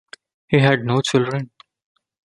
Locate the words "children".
1.01-1.51